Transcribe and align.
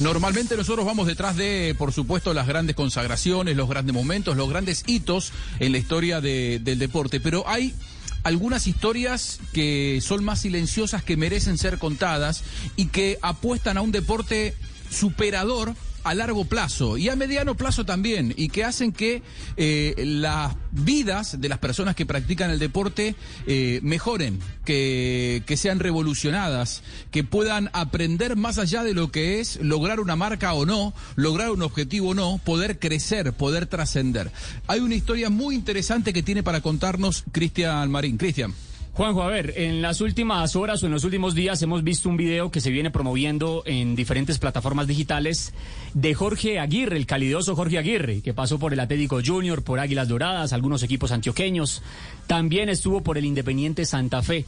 Normalmente 0.00 0.56
nosotros 0.56 0.86
vamos 0.86 1.06
detrás 1.06 1.36
de, 1.36 1.74
por 1.76 1.92
supuesto, 1.92 2.32
las 2.32 2.46
grandes 2.46 2.74
consagraciones, 2.74 3.54
los 3.56 3.68
grandes 3.68 3.94
momentos, 3.94 4.34
los 4.36 4.48
grandes 4.48 4.82
hitos 4.86 5.30
en 5.58 5.72
la 5.72 5.78
historia 5.78 6.22
de- 6.22 6.58
del 6.58 6.78
deporte, 6.78 7.20
pero 7.20 7.46
hay 7.46 7.74
algunas 8.22 8.66
historias 8.66 9.40
que 9.52 10.00
son 10.02 10.24
más 10.24 10.40
silenciosas, 10.40 11.02
que 11.04 11.18
merecen 11.18 11.58
ser 11.58 11.78
contadas 11.78 12.42
y 12.76 12.86
que 12.86 13.18
apuestan 13.20 13.76
a 13.76 13.82
un 13.82 13.92
deporte 13.92 14.54
superador 14.90 15.74
a 16.04 16.14
largo 16.14 16.44
plazo 16.44 16.96
y 16.96 17.08
a 17.08 17.16
mediano 17.16 17.56
plazo 17.56 17.84
también 17.84 18.34
y 18.36 18.48
que 18.48 18.64
hacen 18.64 18.92
que 18.92 19.22
eh, 19.56 19.94
las 19.98 20.54
vidas 20.72 21.40
de 21.40 21.48
las 21.48 21.58
personas 21.58 21.94
que 21.94 22.06
practican 22.06 22.50
el 22.50 22.58
deporte 22.58 23.14
eh, 23.46 23.80
mejoren, 23.82 24.38
que, 24.64 25.42
que 25.46 25.56
sean 25.56 25.80
revolucionadas, 25.80 26.82
que 27.10 27.24
puedan 27.24 27.70
aprender 27.72 28.36
más 28.36 28.58
allá 28.58 28.82
de 28.82 28.94
lo 28.94 29.10
que 29.10 29.40
es 29.40 29.60
lograr 29.62 30.00
una 30.00 30.16
marca 30.16 30.54
o 30.54 30.66
no, 30.66 30.94
lograr 31.16 31.50
un 31.50 31.62
objetivo 31.62 32.10
o 32.10 32.14
no, 32.14 32.40
poder 32.44 32.78
crecer, 32.78 33.32
poder 33.32 33.66
trascender. 33.66 34.30
Hay 34.66 34.80
una 34.80 34.94
historia 34.94 35.30
muy 35.30 35.54
interesante 35.54 36.12
que 36.12 36.22
tiene 36.22 36.42
para 36.42 36.60
contarnos 36.60 37.24
Cristian 37.32 37.90
Marín. 37.90 38.16
Cristian. 38.16 38.54
Juanjo, 39.00 39.22
a 39.22 39.28
ver, 39.28 39.54
en 39.56 39.80
las 39.80 40.02
últimas 40.02 40.56
horas 40.56 40.82
o 40.82 40.86
en 40.86 40.92
los 40.92 41.04
últimos 41.04 41.34
días 41.34 41.62
hemos 41.62 41.82
visto 41.82 42.10
un 42.10 42.18
video 42.18 42.50
que 42.50 42.60
se 42.60 42.68
viene 42.68 42.90
promoviendo 42.90 43.62
en 43.64 43.96
diferentes 43.96 44.38
plataformas 44.38 44.86
digitales 44.86 45.54
de 45.94 46.12
Jorge 46.12 46.58
Aguirre, 46.58 46.98
el 46.98 47.06
calidoso 47.06 47.56
Jorge 47.56 47.78
Aguirre, 47.78 48.20
que 48.20 48.34
pasó 48.34 48.58
por 48.58 48.74
el 48.74 48.80
Atlético 48.80 49.22
Junior, 49.24 49.64
por 49.64 49.80
Águilas 49.80 50.06
Doradas, 50.06 50.52
algunos 50.52 50.82
equipos 50.82 51.12
antioqueños, 51.12 51.80
también 52.26 52.68
estuvo 52.68 53.00
por 53.00 53.16
el 53.16 53.24
Independiente 53.24 53.86
Santa 53.86 54.20
Fe. 54.20 54.44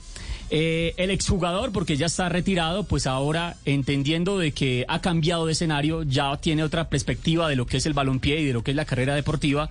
Eh, 0.51 0.93
el 0.99 1.11
exjugador, 1.11 1.73
porque 1.73 1.97
ya 1.97 2.05
está 2.05 2.29
retirado, 2.29 2.85
pues 2.85 3.07
ahora 3.07 3.57
entendiendo 3.65 4.39
de 4.39 4.53
que 4.53 4.85
ha 4.87 5.01
cambiado 5.01 5.47
de 5.47 5.53
escenario, 5.53 6.03
ya 6.03 6.37
tiene 6.37 6.63
otra 6.63 6.91
perspectiva 6.91 7.49
de 7.49 7.57
lo 7.57 7.65
que 7.65 7.79
es 7.79 7.87
el 7.87 7.95
balompié 7.95 8.43
y 8.43 8.45
de 8.45 8.53
lo 8.53 8.63
que 8.63 8.73
es 8.73 8.77
la 8.77 8.85
carrera 8.85 9.15
deportiva. 9.15 9.71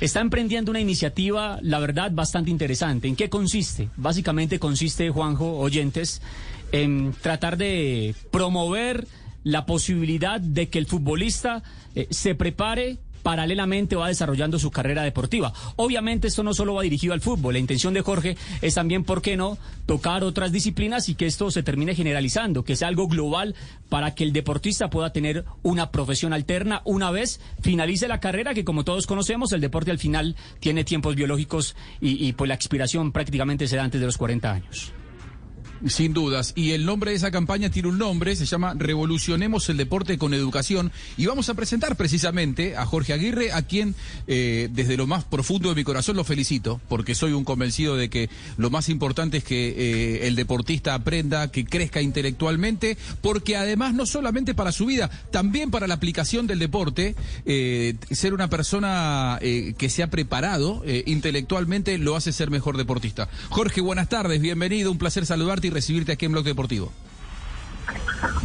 Está 0.00 0.20
emprendiendo 0.20 0.70
una 0.70 0.78
iniciativa, 0.78 1.58
la 1.60 1.80
verdad, 1.80 2.12
bastante 2.12 2.50
interesante. 2.50 3.08
¿En 3.08 3.16
qué 3.16 3.28
consiste? 3.28 3.88
Consiste, 4.58 5.10
Juanjo, 5.10 5.58
oyentes, 5.58 6.22
en 6.72 7.14
tratar 7.20 7.56
de 7.56 8.14
promover 8.30 9.06
la 9.44 9.66
posibilidad 9.66 10.40
de 10.40 10.68
que 10.68 10.78
el 10.78 10.86
futbolista 10.86 11.62
eh, 11.94 12.06
se 12.10 12.34
prepare 12.34 12.98
paralelamente 13.28 13.94
va 13.94 14.08
desarrollando 14.08 14.58
su 14.58 14.70
carrera 14.70 15.02
deportiva. 15.02 15.52
Obviamente 15.76 16.28
esto 16.28 16.42
no 16.42 16.54
solo 16.54 16.72
va 16.72 16.82
dirigido 16.82 17.12
al 17.12 17.20
fútbol, 17.20 17.52
la 17.52 17.58
intención 17.58 17.92
de 17.92 18.00
Jorge 18.00 18.38
es 18.62 18.74
también, 18.74 19.04
¿por 19.04 19.20
qué 19.20 19.36
no?, 19.36 19.58
tocar 19.84 20.24
otras 20.24 20.50
disciplinas 20.50 21.10
y 21.10 21.14
que 21.14 21.26
esto 21.26 21.50
se 21.50 21.62
termine 21.62 21.94
generalizando, 21.94 22.64
que 22.64 22.74
sea 22.74 22.88
algo 22.88 23.06
global 23.06 23.54
para 23.90 24.14
que 24.14 24.24
el 24.24 24.32
deportista 24.32 24.88
pueda 24.88 25.12
tener 25.12 25.44
una 25.62 25.90
profesión 25.90 26.32
alterna 26.32 26.80
una 26.86 27.10
vez 27.10 27.38
finalice 27.60 28.08
la 28.08 28.18
carrera, 28.18 28.54
que 28.54 28.64
como 28.64 28.82
todos 28.82 29.06
conocemos, 29.06 29.52
el 29.52 29.60
deporte 29.60 29.90
al 29.90 29.98
final 29.98 30.34
tiene 30.58 30.84
tiempos 30.84 31.14
biológicos 31.14 31.76
y, 32.00 32.32
pues 32.32 32.48
la 32.48 32.54
expiración 32.54 33.12
prácticamente 33.12 33.68
se 33.68 33.76
da 33.76 33.84
antes 33.84 34.00
de 34.00 34.06
los 34.06 34.16
40 34.16 34.50
años. 34.50 34.94
Sin 35.86 36.12
dudas. 36.12 36.52
Y 36.56 36.72
el 36.72 36.84
nombre 36.84 37.12
de 37.12 37.16
esa 37.16 37.30
campaña 37.30 37.70
tiene 37.70 37.88
un 37.88 37.98
nombre, 37.98 38.34
se 38.34 38.46
llama 38.46 38.74
Revolucionemos 38.76 39.68
el 39.68 39.76
Deporte 39.76 40.18
con 40.18 40.34
Educación. 40.34 40.90
Y 41.16 41.26
vamos 41.26 41.48
a 41.48 41.54
presentar 41.54 41.96
precisamente 41.96 42.76
a 42.76 42.84
Jorge 42.84 43.12
Aguirre, 43.12 43.52
a 43.52 43.62
quien 43.62 43.94
eh, 44.26 44.68
desde 44.72 44.96
lo 44.96 45.06
más 45.06 45.24
profundo 45.24 45.68
de 45.68 45.76
mi 45.76 45.84
corazón 45.84 46.16
lo 46.16 46.24
felicito, 46.24 46.80
porque 46.88 47.14
soy 47.14 47.32
un 47.32 47.44
convencido 47.44 47.96
de 47.96 48.10
que 48.10 48.28
lo 48.56 48.70
más 48.70 48.88
importante 48.88 49.38
es 49.38 49.44
que 49.44 49.68
eh, 49.68 50.26
el 50.26 50.34
deportista 50.34 50.94
aprenda, 50.94 51.50
que 51.52 51.64
crezca 51.64 52.02
intelectualmente, 52.02 52.98
porque 53.20 53.56
además 53.56 53.94
no 53.94 54.04
solamente 54.04 54.54
para 54.54 54.72
su 54.72 54.86
vida, 54.86 55.08
también 55.30 55.70
para 55.70 55.86
la 55.86 55.94
aplicación 55.94 56.48
del 56.48 56.58
deporte, 56.58 57.14
eh, 57.46 57.94
ser 58.10 58.34
una 58.34 58.50
persona 58.50 59.38
que 59.40 59.90
se 59.90 60.02
ha 60.02 60.10
preparado 60.10 60.82
intelectualmente 61.06 61.98
lo 61.98 62.16
hace 62.16 62.32
ser 62.32 62.50
mejor 62.50 62.76
deportista. 62.76 63.28
Jorge, 63.50 63.80
buenas 63.80 64.08
tardes, 64.08 64.40
bienvenido, 64.40 64.90
un 64.90 64.98
placer 64.98 65.24
saludarte 65.26 65.67
y 65.68 65.70
recibirte 65.70 66.12
aquí 66.12 66.26
en 66.26 66.32
Blog 66.32 66.44
Deportivo. 66.44 66.92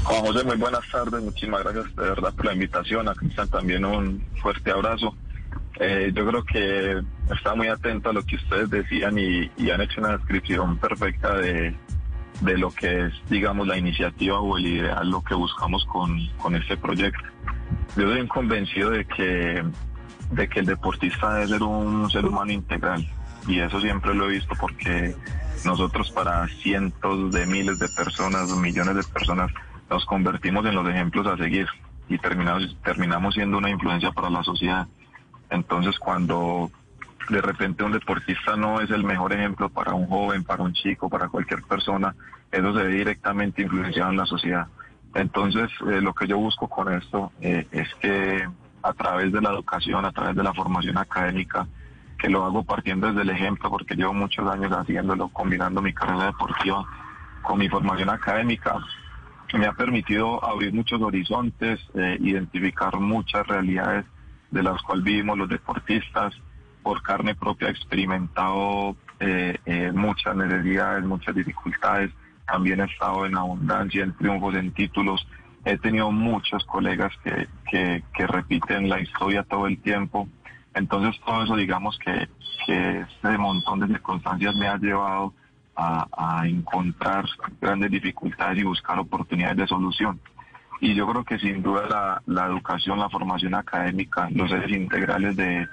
Juan 0.04 0.26
José, 0.26 0.44
muy 0.44 0.58
buenas 0.58 0.88
tardes. 0.92 1.24
Muchísimas 1.24 1.64
gracias 1.64 1.96
de 1.96 2.04
verdad 2.04 2.34
por 2.34 2.46
la 2.46 2.54
invitación. 2.54 3.10
A 3.10 3.16
Cristian 3.16 3.50
también 3.50 3.86
un 3.86 4.24
fuerte 4.42 4.72
abrazo. 4.72 5.16
Eh, 5.80 6.12
yo 6.14 6.28
creo 6.28 6.44
que 6.44 7.02
está 7.34 7.56
muy 7.56 7.68
atento 7.68 8.10
a 8.10 8.14
lo 8.14 8.24
que 8.24 8.36
ustedes 8.36 8.70
decían 8.70 9.18
y, 9.18 9.50
han 9.72 9.82
hecho 9.82 10.02
una 10.02 10.18
descripción 10.18 10.78
perfecta 10.78 11.36
de, 11.38 11.76
de 12.42 12.58
lo 12.58 12.70
que 12.70 13.08
es, 13.08 13.14
digamos, 13.30 13.68
la 13.68 13.78
iniciativa 13.78 14.40
o 14.40 14.58
el 14.58 14.68
ideal, 14.68 15.10
lo 15.10 15.24
que 15.24 15.34
buscamos 15.34 15.84
con, 15.86 16.28
con 16.38 16.56
este 16.56 16.78
proyecto. 16.78 17.24
Yo 17.96 18.04
soy 18.04 18.22
un 18.22 18.28
convencido 18.28 18.92
de 18.92 19.06
que, 19.06 19.64
de 20.32 20.48
que 20.48 20.60
el 20.60 20.66
deportista 20.68 21.34
debe 21.34 21.48
ser 21.48 21.64
un 21.64 22.10
ser 22.12 22.26
humano 22.26 22.52
integral 22.52 23.08
y 23.48 23.60
eso 23.60 23.80
siempre 23.82 24.14
lo 24.14 24.30
he 24.30 24.34
visto 24.34 24.56
porque 24.60 25.16
nosotros 25.66 26.12
para 26.12 26.48
cientos 26.48 27.32
de 27.32 27.46
miles 27.46 27.80
de 27.80 27.90
personas, 27.90 28.56
millones 28.58 28.96
de 28.96 29.04
personas, 29.04 29.52
nos 29.90 30.06
convertimos 30.06 30.66
en 30.66 30.76
los 30.76 30.88
ejemplos 30.88 31.28
a 31.28 31.38
seguir 31.38 31.68
y 32.10 32.18
terminamos, 32.18 32.76
terminamos 32.84 33.34
siendo 33.34 33.58
una 33.58 33.70
influencia 33.70 34.12
para 34.12 34.30
la 34.30 34.44
sociedad. 34.44 34.88
Entonces 35.50 35.98
cuando 36.00 36.72
de 37.30 37.42
repente 37.42 37.84
un 37.84 37.94
deportista 37.94 38.56
no 38.56 38.82
es 38.82 38.90
el 38.90 39.04
mejor 39.04 39.34
ejemplo 39.34 39.70
para 39.70 39.94
un 39.94 40.08
joven, 40.08 40.44
para 40.44 40.64
un 40.64 40.74
chico, 40.74 41.10
para 41.10 41.30
cualquier 41.30 41.64
persona, 41.64 42.16
eso 42.52 42.74
se 42.74 42.84
ve 42.84 42.94
directamente 42.94 43.62
influenciado 43.62 44.12
en 44.12 44.18
la 44.18 44.26
sociedad. 44.26 44.68
Entonces 45.14 45.70
eh, 45.90 46.02
lo 46.02 46.14
que 46.14 46.28
yo 46.28 46.38
busco 46.38 46.68
con 46.68 46.92
esto 46.94 47.32
eh, 47.42 47.68
es 47.72 47.88
que 47.96 48.48
a 48.82 48.94
través 48.94 49.32
de 49.32 49.42
la 49.42 49.52
educación, 49.52 50.06
a 50.06 50.12
través 50.12 50.36
de 50.36 50.44
la 50.44 50.54
formación 50.54 50.98
académica, 50.98 51.68
que 52.24 52.30
lo 52.30 52.46
hago 52.46 52.64
partiendo 52.64 53.08
desde 53.08 53.24
el 53.24 53.32
ejemplo 53.32 53.70
porque 53.70 53.96
llevo 53.96 54.14
muchos 54.14 54.50
años 54.50 54.72
haciéndolo, 54.72 55.28
combinando 55.28 55.82
mi 55.82 55.92
carrera 55.92 56.28
deportiva 56.28 56.86
con 57.42 57.60
mi 57.60 57.68
formación 57.68 58.10
académica. 58.10 58.78
Me 59.54 59.66
ha 59.66 59.74
permitido 59.74 60.42
abrir 60.42 60.74
muchos 60.74 61.02
horizontes, 61.02 61.82
eh, 61.94 62.18
identificar 62.22 62.98
muchas 62.98 63.46
realidades 63.46 64.06
de 64.52 64.64
las 64.64 64.82
cuales 64.84 65.04
vivimos 65.04 65.38
los 65.38 65.50
deportistas. 65.50 66.34
Por 66.82 67.04
carne 67.04 67.36
propia 67.36 67.68
he 67.68 67.72
experimentado 67.72 68.96
eh, 69.20 69.58
eh, 69.66 69.92
muchas 69.92 70.34
necesidades, 70.34 71.04
muchas 71.04 71.36
dificultades. 71.36 72.10
También 72.48 72.80
he 72.80 72.86
estado 72.86 73.26
en 73.26 73.36
abundancia, 73.36 74.02
en 74.02 74.14
triunfos, 74.14 74.56
en 74.56 74.72
títulos. 74.72 75.28
He 75.66 75.78
tenido 75.78 76.10
muchos 76.10 76.64
colegas 76.64 77.12
que, 77.22 77.50
que, 77.70 78.02
que 78.16 78.28
repiten 78.28 78.88
la 78.88 79.02
historia 79.02 79.44
todo 79.44 79.68
el 79.68 79.78
tiempo. 79.82 80.30
Entonces 80.74 81.20
todo 81.26 81.44
eso 81.44 81.56
digamos 81.56 81.98
que, 82.00 82.28
que 82.66 83.02
este 83.02 83.38
montón 83.38 83.80
de 83.80 83.88
circunstancias 83.88 84.56
me 84.56 84.68
ha 84.68 84.78
llevado 84.78 85.34
a, 85.76 86.44
encontrar 86.46 87.26
grandes 87.60 87.92
dificultades 87.92 88.60
y 88.60 88.64
buscar 88.64 89.00
oportunidades 89.00 89.58
de 89.58 89.68
solución. 89.68 90.20
Y 90.82 90.94
yo 90.94 91.08
creo 91.08 91.24
que 91.24 91.40
sin 91.40 91.62
duda 91.62 92.22
la, 92.26 92.46
educación, 92.46 93.00
la 93.00 93.10
formación 93.10 93.56
académica, 93.56 94.28
los 94.32 94.50
seres 94.50 94.72
integrales 94.72 95.36
de, 95.36 95.68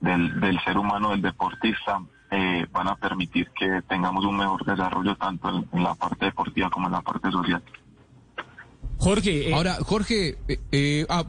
del, 0.00 0.60
ser 0.64 0.76
humano, 0.76 1.10
del 1.10 1.22
deportista, 1.22 2.00
eh, 2.30 2.66
van 2.70 2.88
a 2.88 2.96
permitir 2.96 3.50
que 3.58 3.82
tengamos 3.88 4.24
un 4.24 4.36
mejor 4.36 4.64
desarrollo 4.64 5.16
tanto 5.16 5.64
en 5.72 5.82
la 5.82 5.94
parte 5.94 6.26
deportiva 6.26 6.70
como 6.70 6.86
en 6.86 6.92
la 6.92 7.00
parte 7.00 7.30
social. 7.30 7.62
Jorge. 9.00 9.48
Eh... 9.48 9.54
Ahora, 9.54 9.78
Jorge, 9.80 10.36
eh, 10.46 10.60
eh, 10.72 11.06
ah, 11.08 11.24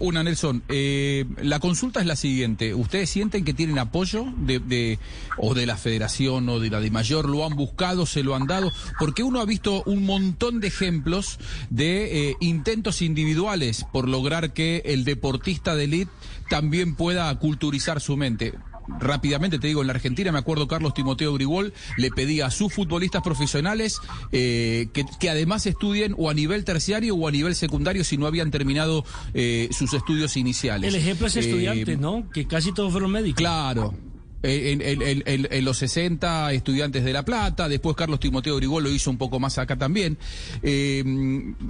una, 0.00 0.22
Nelson. 0.22 0.62
Eh, 0.68 1.24
la 1.42 1.58
consulta 1.58 2.00
es 2.00 2.06
la 2.06 2.14
siguiente. 2.14 2.74
¿Ustedes 2.74 3.08
sienten 3.08 3.44
que 3.44 3.54
tienen 3.54 3.78
apoyo 3.78 4.26
de, 4.36 4.98
o 5.38 5.54
de 5.54 5.66
la 5.66 5.76
federación 5.76 6.48
o 6.50 6.60
de 6.60 6.68
la 6.68 6.80
de 6.80 6.90
mayor? 6.90 7.28
¿Lo 7.28 7.46
han 7.46 7.56
buscado, 7.56 8.04
se 8.04 8.22
lo 8.22 8.34
han 8.34 8.46
dado? 8.46 8.70
Porque 8.98 9.22
uno 9.22 9.40
ha 9.40 9.46
visto 9.46 9.82
un 9.86 10.04
montón 10.04 10.60
de 10.60 10.68
ejemplos 10.68 11.38
de 11.70 12.36
intentos 12.40 13.00
individuales 13.00 13.86
por 13.92 14.06
lograr 14.06 14.52
que 14.52 14.82
el 14.84 15.04
deportista 15.04 15.74
de 15.74 15.84
élite 15.84 16.12
también 16.50 16.96
pueda 16.96 17.34
culturizar 17.38 18.00
su 18.00 18.16
mente. 18.16 18.52
Rápidamente 18.98 19.58
te 19.58 19.66
digo, 19.66 19.80
en 19.80 19.86
la 19.86 19.92
Argentina 19.92 20.32
me 20.32 20.38
acuerdo 20.38 20.68
Carlos 20.68 20.94
Timoteo 20.94 21.34
Grigol 21.34 21.72
le 21.96 22.10
pedía 22.10 22.46
a 22.46 22.50
sus 22.50 22.72
futbolistas 22.72 23.22
profesionales 23.22 23.98
eh, 24.32 24.88
que, 24.92 25.04
que, 25.18 25.30
además 25.30 25.66
estudien 25.66 26.14
o 26.18 26.30
a 26.30 26.34
nivel 26.34 26.64
terciario 26.64 27.14
o 27.14 27.28
a 27.28 27.30
nivel 27.30 27.54
secundario 27.54 28.04
si 28.04 28.16
no 28.16 28.26
habían 28.26 28.50
terminado 28.50 29.04
eh, 29.34 29.68
sus 29.72 29.94
estudios 29.94 30.36
iniciales. 30.36 30.92
El 30.92 31.00
ejemplo 31.00 31.26
es 31.26 31.36
estudiante, 31.36 31.96
¿no? 31.96 32.28
Que 32.30 32.46
casi 32.46 32.72
todos 32.72 32.92
fueron 32.92 33.12
médicos. 33.12 33.38
Claro, 33.38 33.94
en, 34.42 34.80
en, 34.80 35.02
en, 35.02 35.48
en, 35.50 35.64
los 35.64 35.78
60 35.78 36.52
estudiantes 36.52 37.04
de 37.04 37.12
La 37.12 37.24
Plata, 37.24 37.68
después 37.68 37.96
Carlos 37.96 38.20
Timoteo 38.20 38.56
Grigol 38.56 38.84
lo 38.84 38.90
hizo 38.90 39.10
un 39.10 39.18
poco 39.18 39.38
más 39.38 39.58
acá 39.58 39.76
también. 39.76 40.18
Eh, 40.62 41.04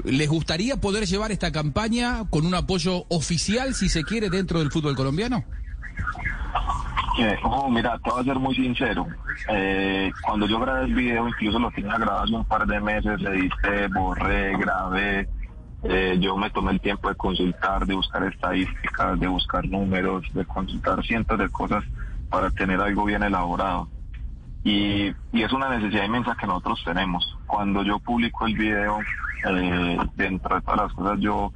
¿Les 0.05 0.29
gustaría 0.29 0.77
poder 0.81 1.07
llevar 1.07 1.33
esta 1.33 1.51
campaña 1.51 2.29
con 2.31 2.47
un 2.47 2.55
apoyo 2.55 3.07
oficial, 3.09 3.75
si 3.75 3.89
se 3.89 4.05
quiere, 4.05 4.31
dentro 4.31 4.61
del 4.61 4.71
fútbol 4.71 4.95
colombiano? 4.95 5.45
Oh, 7.43 7.69
mira, 7.69 7.99
te 7.99 8.11
voy 8.11 8.21
a 8.21 8.25
ser 8.25 8.39
muy 8.39 8.55
sincero. 8.55 9.07
Eh, 9.49 10.11
cuando 10.23 10.47
yo 10.47 10.59
grabé 10.61 10.85
el 10.85 10.95
video, 10.95 11.29
incluso 11.29 11.59
lo 11.59 11.71
tenía 11.71 11.97
grabado 11.97 12.25
hace 12.25 12.35
un 12.35 12.45
par 12.45 12.67
de 12.67 12.81
meses, 12.81 13.21
edité, 13.21 13.89
borré, 13.89 14.57
grabé. 14.57 15.29
Eh, 15.83 16.17
yo 16.21 16.37
me 16.37 16.51
tomé 16.51 16.73
el 16.73 16.81
tiempo 16.81 17.09
de 17.09 17.15
consultar, 17.15 17.87
de 17.87 17.95
buscar 17.95 18.25
estadísticas, 18.25 19.19
de 19.19 19.27
buscar 19.27 19.67
números, 19.67 20.27
de 20.33 20.45
consultar 20.45 21.03
cientos 21.05 21.39
de 21.39 21.49
cosas 21.49 21.85
para 22.29 22.51
tener 22.51 22.81
algo 22.81 23.05
bien 23.05 23.23
elaborado. 23.23 23.89
Y, 24.63 25.09
es 25.33 25.53
una 25.53 25.71
necesidad 25.71 26.05
inmensa 26.05 26.37
que 26.39 26.47
nosotros 26.47 26.83
tenemos. 26.85 27.37
Cuando 27.47 27.83
yo 27.83 27.99
publico 27.99 28.47
el 28.47 28.57
video, 28.57 28.99
eh, 29.49 29.99
dentro 30.15 30.55
de 30.55 30.63
todas 30.63 30.81
las 30.81 30.93
cosas, 30.93 31.19
yo 31.21 31.53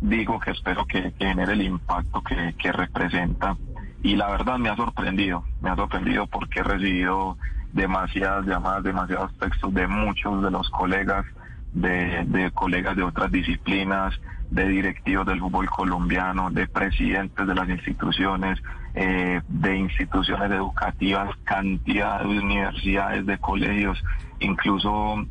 digo 0.00 0.38
que 0.38 0.52
espero 0.52 0.84
que, 0.86 1.12
que 1.12 1.26
genere 1.26 1.52
el 1.52 1.62
impacto 1.62 2.22
que, 2.22 2.72
representa. 2.72 3.56
Y 4.02 4.16
la 4.16 4.28
verdad 4.30 4.58
me 4.58 4.68
ha 4.68 4.76
sorprendido, 4.76 5.44
me 5.60 5.70
ha 5.70 5.76
sorprendido 5.76 6.26
porque 6.26 6.60
he 6.60 6.62
recibido 6.62 7.36
demasiadas 7.72 8.46
llamadas, 8.46 8.84
demasiados 8.84 9.36
textos 9.38 9.74
de 9.74 9.86
muchos 9.86 10.42
de 10.42 10.50
los 10.50 10.68
colegas, 10.70 11.26
de, 11.72 12.24
de 12.26 12.50
colegas 12.52 12.96
de 12.96 13.02
otras 13.02 13.30
disciplinas, 13.30 14.18
de 14.50 14.66
directivos 14.68 15.26
del 15.26 15.40
fútbol 15.40 15.68
colombiano, 15.68 16.50
de 16.50 16.66
presidentes 16.66 17.46
de 17.46 17.54
las 17.54 17.68
instituciones, 17.68 18.58
eh, 18.94 19.40
de 19.48 19.76
instituciones 19.76 20.50
educativas, 20.50 21.30
cantidad 21.44 22.22
de 22.22 22.38
universidades, 22.38 23.26
de 23.26 23.38
colegios, 23.38 24.02
incluso 24.40 25.26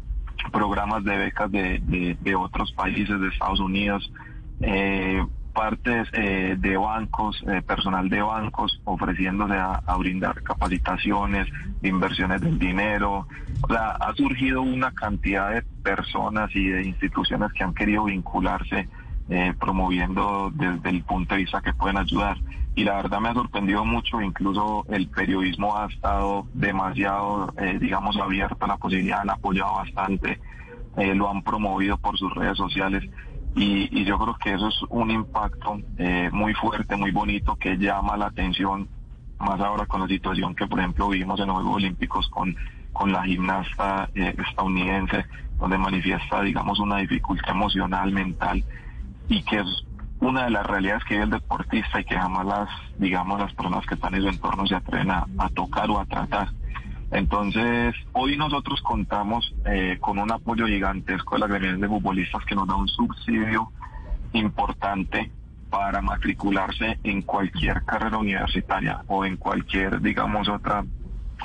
programas 0.51 1.03
de 1.03 1.17
becas 1.17 1.51
de, 1.51 1.79
de, 1.79 2.17
de 2.21 2.35
otros 2.35 2.71
países, 2.73 3.19
de 3.19 3.27
Estados 3.29 3.59
Unidos, 3.59 4.11
eh, 4.61 5.25
partes 5.57 6.07
eh, 6.13 6.55
de 6.55 6.77
bancos, 6.77 7.43
eh, 7.47 7.63
personal 7.63 8.07
de 8.09 8.21
bancos 8.21 8.79
ofreciéndose 8.83 9.55
a, 9.55 9.81
a, 9.87 9.97
brindar 9.97 10.43
capacitaciones, 10.43 11.47
inversiones 11.81 12.41
del 12.41 12.59
dinero. 12.59 13.27
O 13.61 13.67
sea, 13.67 13.93
ha 13.93 14.13
surgido 14.13 14.61
una 14.61 14.91
cantidad 14.91 15.55
de 15.55 15.63
personas 15.81 16.55
y 16.55 16.67
de 16.67 16.83
instituciones 16.83 17.51
que 17.53 17.63
han 17.63 17.73
querido 17.73 18.03
vincularse 18.03 18.87
eh, 19.29 19.53
promoviendo 19.59 20.51
desde 20.53 20.89
el 20.89 21.03
punto 21.03 21.35
de 21.35 21.41
vista 21.41 21.61
que 21.61 21.73
pueden 21.73 21.97
ayudar. 21.97 22.37
Y 22.75 22.85
la 22.85 22.97
verdad 22.97 23.19
me 23.19 23.29
ha 23.29 23.33
sorprendido 23.33 23.83
mucho, 23.83 24.21
incluso 24.21 24.85
el 24.89 25.09
periodismo 25.09 25.75
ha 25.75 25.87
estado 25.87 26.45
demasiado, 26.53 27.53
eh, 27.57 27.77
digamos, 27.77 28.15
abierto 28.15 28.63
a 28.63 28.67
la 28.67 28.77
posibilidad, 28.77 29.21
han 29.21 29.31
apoyado 29.31 29.73
bastante, 29.73 30.39
eh, 30.95 31.13
lo 31.13 31.29
han 31.29 31.41
promovido 31.41 31.97
por 31.97 32.17
sus 32.17 32.33
redes 32.35 32.55
sociales. 32.55 33.03
Y, 33.57 33.89
y 33.91 34.05
yo 34.05 34.19
creo 34.19 34.35
que 34.35 34.53
eso 34.53 34.67
es 34.67 34.75
un 34.89 35.09
impacto 35.09 35.79
eh, 35.97 36.29
muy 36.31 36.53
fuerte, 36.53 36.95
muy 36.95 37.09
bonito, 37.09 37.55
que 37.55 37.75
llama 37.75 38.15
la 38.15 38.27
atención, 38.27 38.87
más 39.39 39.59
ahora 39.59 39.87
con 39.87 40.01
la 40.01 40.07
situación 40.07 40.53
que, 40.53 40.67
por 40.67 40.79
ejemplo, 40.79 41.09
vimos 41.09 41.39
en 41.39 41.47
los 41.47 41.55
Juegos 41.55 41.77
Olímpicos 41.77 42.27
con, 42.29 42.55
con 42.93 43.11
la 43.11 43.23
gimnasta 43.23 44.09
eh, 44.13 44.35
estadounidense, 44.47 45.25
donde 45.59 45.79
manifiesta, 45.79 46.43
digamos, 46.43 46.79
una 46.79 46.97
dificultad 46.97 47.49
emocional, 47.49 48.11
mental, 48.11 48.63
y 49.27 49.41
que 49.41 49.57
es 49.57 49.85
una 50.19 50.43
de 50.43 50.51
las 50.51 50.65
realidades 50.67 51.03
que 51.05 51.15
vive 51.15 51.23
el 51.23 51.31
deportista 51.31 51.99
y 51.99 52.05
que 52.05 52.15
jamás 52.15 52.45
las, 52.45 52.69
digamos, 52.99 53.39
las 53.39 53.53
personas 53.55 53.83
que 53.87 53.95
están 53.95 54.13
en 54.13 54.21
su 54.21 54.29
entorno 54.29 54.67
se 54.67 54.75
atreven 54.75 55.09
a, 55.09 55.25
a 55.39 55.49
tocar 55.49 55.89
o 55.89 55.99
a 55.99 56.05
tratar. 56.05 56.49
Entonces, 57.11 57.95
hoy 58.13 58.35
nosotros 58.37 58.81
contamos 58.81 59.55
eh, 59.65 59.97
con 59.99 60.19
un 60.19 60.31
apoyo 60.31 60.67
gigantesco 60.67 61.35
de 61.35 61.39
la 61.39 61.47
gremial 61.47 61.79
de 61.79 61.87
futbolistas 61.87 62.43
que 62.45 62.55
nos 62.55 62.67
da 62.67 62.75
un 62.75 62.87
subsidio 62.87 63.71
importante 64.33 65.31
para 65.69 66.01
matricularse 66.01 66.99
en 67.03 67.21
cualquier 67.21 67.83
carrera 67.83 68.17
universitaria 68.17 69.03
o 69.07 69.25
en 69.25 69.37
cualquier, 69.37 70.01
digamos, 70.01 70.47
otra 70.49 70.85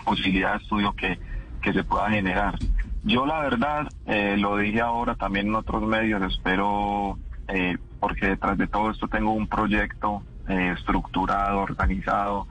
posibilidad 0.05 0.53
de 0.53 0.63
estudio 0.63 0.93
que, 0.95 1.19
que 1.61 1.73
se 1.73 1.85
pueda 1.85 2.11
generar. 2.11 2.59
Yo 3.05 3.27
la 3.27 3.41
verdad, 3.41 3.89
eh, 4.07 4.37
lo 4.39 4.57
dije 4.57 4.81
ahora 4.81 5.17
también 5.17 5.49
en 5.49 5.57
otros 5.57 5.83
medios, 5.83 6.23
espero 6.23 7.19
eh, 7.49 7.77
porque 7.99 8.29
detrás 8.29 8.57
de 8.59 8.69
todo 8.69 8.91
esto 8.91 9.09
tengo 9.09 9.33
un 9.33 9.49
proyecto 9.49 10.23
eh, 10.49 10.75
estructurado, 10.77 11.61
organizado, 11.61 12.47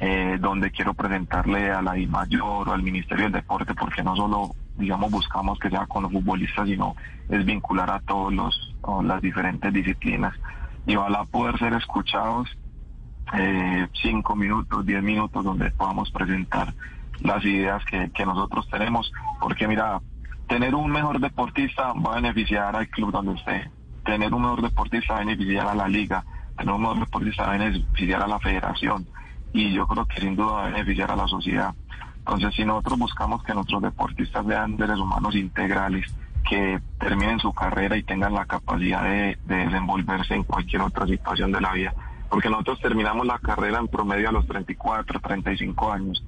eh, 0.00 0.38
donde 0.40 0.70
quiero 0.70 0.94
presentarle 0.94 1.70
a 1.70 1.82
la 1.82 1.94
mayor 2.08 2.68
o 2.68 2.72
al 2.72 2.82
Ministerio 2.82 3.24
del 3.24 3.32
Deporte, 3.32 3.74
porque 3.74 4.02
no 4.02 4.14
solo, 4.14 4.54
digamos, 4.76 5.10
buscamos 5.10 5.58
que 5.58 5.70
sea 5.70 5.86
con 5.86 6.04
los 6.04 6.12
futbolistas, 6.12 6.68
sino 6.68 6.94
es 7.28 7.44
vincular 7.44 7.90
a 7.90 8.00
todos 8.00 8.32
los 8.32 8.74
las 9.02 9.20
diferentes 9.20 9.72
disciplinas. 9.72 10.34
Y 10.86 10.96
ojalá 10.96 11.24
poder 11.24 11.58
ser 11.58 11.74
escuchados 11.74 12.48
eh, 13.34 13.88
cinco 14.00 14.36
minutos, 14.36 14.86
diez 14.86 15.02
minutos, 15.02 15.44
donde 15.44 15.70
podamos 15.72 16.10
presentar 16.10 16.72
las 17.20 17.44
ideas 17.44 17.84
que, 17.84 18.10
que 18.12 18.24
nosotros 18.24 18.68
tenemos, 18.70 19.12
porque 19.40 19.66
mira, 19.66 20.00
tener 20.46 20.74
un 20.74 20.90
mejor 20.90 21.20
deportista 21.20 21.92
va 21.92 22.12
a 22.12 22.20
beneficiar 22.20 22.74
al 22.76 22.88
club 22.88 23.10
donde 23.10 23.34
esté, 23.34 23.68
tener 24.04 24.32
un 24.32 24.42
mejor 24.42 24.62
deportista 24.62 25.14
va 25.14 25.20
a 25.20 25.24
beneficiar 25.24 25.66
a 25.66 25.74
la 25.74 25.88
liga, 25.88 26.24
tener 26.56 26.72
un 26.72 26.82
mejor 26.82 27.00
deportista 27.00 27.42
va 27.42 27.54
a 27.54 27.58
beneficiar 27.58 28.22
a 28.22 28.28
la 28.28 28.38
federación 28.38 29.06
y 29.52 29.72
yo 29.72 29.86
creo 29.86 30.06
que 30.06 30.20
sin 30.20 30.36
duda 30.36 30.52
va 30.52 30.64
a 30.64 30.70
beneficiar 30.70 31.10
a 31.10 31.16
la 31.16 31.26
sociedad. 31.26 31.74
Entonces, 32.18 32.54
si 32.54 32.64
nosotros 32.64 32.98
buscamos 32.98 33.42
que 33.42 33.54
nuestros 33.54 33.80
deportistas 33.82 34.46
sean 34.46 34.76
seres 34.76 34.98
humanos 34.98 35.34
integrales, 35.34 36.14
que 36.48 36.80
terminen 36.98 37.40
su 37.40 37.52
carrera 37.52 37.96
y 37.96 38.02
tengan 38.02 38.34
la 38.34 38.46
capacidad 38.46 39.02
de, 39.02 39.38
de 39.44 39.56
desenvolverse 39.56 40.34
en 40.34 40.44
cualquier 40.44 40.82
otra 40.82 41.06
situación 41.06 41.52
de 41.52 41.60
la 41.60 41.72
vida, 41.72 41.94
porque 42.28 42.50
nosotros 42.50 42.80
terminamos 42.80 43.26
la 43.26 43.38
carrera 43.38 43.78
en 43.78 43.88
promedio 43.88 44.28
a 44.28 44.32
los 44.32 44.46
34, 44.46 45.20
35 45.20 45.92
años, 45.92 46.24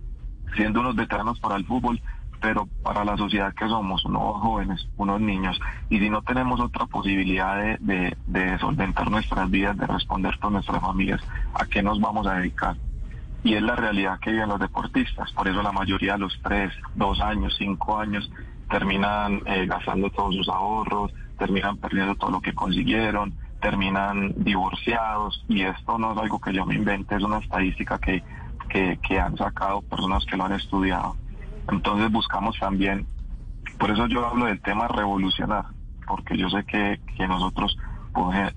siendo 0.57 0.81
unos 0.81 0.97
veteranos 0.97 1.39
para 1.41 1.57
el 1.57 1.67
fútbol, 1.67 2.01
pero 2.41 2.67
para 2.83 3.05
la 3.05 3.17
sociedad 3.17 3.55
que 3.55 3.69
somos, 3.69 4.05
unos 4.05 4.41
jóvenes, 4.41 4.89
unos 4.97 5.21
niños, 5.21 5.61
y 5.91 5.99
si 5.99 6.09
no 6.09 6.23
tenemos 6.23 6.61
otra 6.61 6.87
posibilidad 6.87 7.57
de, 7.57 7.77
de, 7.81 8.17
de 8.27 8.59
solventar 8.59 9.11
nuestras 9.11 9.51
vidas, 9.51 9.77
de 9.77 9.87
responder 9.87 10.39
con 10.39 10.55
nuestras 10.55 10.81
familias, 10.81 11.21
¿a 11.55 11.67
qué 11.67 11.83
nos 11.83 12.01
vamos 12.01 12.27
a 12.27 12.35
dedicar? 12.35 12.77
Y 13.43 13.55
es 13.55 13.63
la 13.63 13.75
realidad 13.75 14.19
que 14.21 14.33
viven 14.33 14.49
los 14.49 14.61
deportistas, 14.61 15.33
por 15.33 15.49
eso 15.49 15.63
la 15.63 15.73
mayoría 15.73 16.13
de 16.13 16.19
los 16.19 16.39
tres, 16.43 16.73
dos 16.95 17.21
años, 17.21 17.55
cinco 17.59 17.99
años, 17.99 18.31
terminan 18.69 19.43
eh, 19.47 19.67
gastando 19.67 20.11
todos 20.11 20.35
sus 20.35 20.49
ahorros, 20.49 21.13
terminan 21.39 21.79
perdiendo 21.79 22.15
todo 22.17 22.31
lo 22.31 22.41
que 22.41 22.55
consiguieron, 22.55 23.35
terminan 23.61 24.35
divorciados, 24.37 25.45
y 25.49 25.63
esto 25.63 25.99
no 25.99 26.13
es 26.13 26.19
algo 26.19 26.39
que 26.39 26.53
yo 26.53 26.67
me 26.67 26.75
invente, 26.75 27.17
es 27.17 27.23
una 27.23 27.39
estadística 27.39 27.99
que, 27.99 28.23
que, 28.69 28.99
que 29.07 29.19
han 29.19 29.37
sacado 29.37 29.83
personas 29.83 30.25
que 30.27 30.37
lo 30.37 30.45
han 30.45 30.53
estudiado. 30.53 31.17
Entonces 31.71 32.11
buscamos 32.13 32.59
también, 32.59 33.07
por 33.79 33.91
eso 33.91 34.07
yo 34.07 34.27
hablo 34.27 34.47
del 34.47 34.61
tema 34.61 34.87
revolucionar, 34.89 35.65
porque 36.07 36.37
yo 36.37 36.51
sé 36.51 36.65
que, 36.65 37.01
que 37.17 37.27
nosotros 37.27 37.77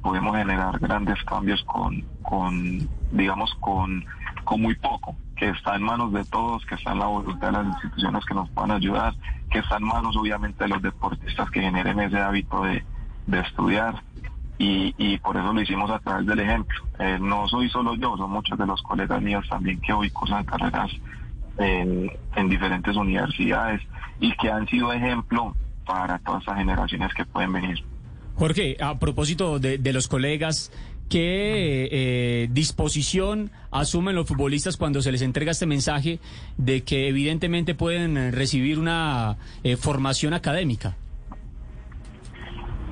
podemos 0.02 0.36
generar 0.36 0.80
grandes 0.80 1.24
cambios 1.24 1.64
con, 1.64 2.02
con 2.24 2.90
digamos, 3.12 3.54
con, 3.60 4.04
con 4.44 4.62
muy 4.62 4.76
poco, 4.76 5.16
que 5.36 5.50
está 5.50 5.76
en 5.76 5.84
manos 5.84 6.14
de 6.14 6.24
todos, 6.26 6.66
que 6.66 6.76
está 6.76 6.92
en 6.92 7.00
la 7.00 7.08
voluntad 7.08 7.48
de 7.48 7.54
las 7.54 7.68
instituciones 7.68 8.26
que 8.26 8.34
nos 8.34 8.50
puedan 8.50 8.72
ayudar, 8.72 9.14
que 9.50 9.60
está 9.60 9.78
en 9.78 9.84
manos 9.84 10.16
obviamente 10.18 10.64
de 10.64 10.70
los 10.70 10.82
deportistas 10.82 11.50
que 11.52 11.62
generen 11.62 12.00
ese 12.00 12.20
hábito 12.20 12.64
de, 12.64 12.84
de 13.28 13.40
estudiar. 13.40 14.04
Y, 14.60 14.94
y 14.98 15.18
por 15.18 15.36
eso 15.36 15.52
lo 15.52 15.62
hicimos 15.62 15.90
a 15.90 16.00
través 16.00 16.28
del 16.28 16.40
ejemplo. 16.40 16.78
Eh, 17.00 17.18
no 17.20 17.48
soy 17.48 17.70
solo 17.70 17.96
yo, 17.96 18.16
son 18.18 18.32
muchos 18.32 18.58
de 18.58 18.66
los 18.66 18.82
colegas 18.84 19.22
míos 19.22 19.46
también 19.50 19.82
que 19.82 19.92
hoy 19.92 20.10
cursan 20.12 20.46
carreras 20.46 20.92
en, 21.58 22.12
en 22.36 22.50
diferentes 22.50 22.96
universidades 22.96 23.82
y 24.20 24.32
que 24.38 24.52
han 24.52 24.68
sido 24.68 24.94
ejemplo 24.94 25.56
para 25.86 26.20
todas 26.20 26.42
estas 26.42 26.58
generaciones 26.58 27.14
que 27.14 27.26
pueden 27.26 27.52
venir. 27.52 27.84
Jorge, 28.36 28.78
a 28.82 28.98
propósito 28.98 29.60
de, 29.60 29.78
de 29.78 29.94
los 29.94 30.08
colegas, 30.08 30.72
¿qué 31.10 31.90
eh, 31.92 32.48
disposición 32.52 33.52
asumen 33.72 34.16
los 34.16 34.28
futbolistas 34.28 34.78
cuando 34.78 35.02
se 35.02 35.12
les 35.12 35.22
entrega 35.22 35.52
este 35.52 35.66
mensaje 35.66 36.20
de 36.58 36.84
que 36.84 37.08
evidentemente 37.08 37.76
pueden 37.76 38.32
recibir 38.32 38.80
una 38.80 39.38
eh, 39.64 39.78
formación 39.78 40.34
académica? 40.34 40.96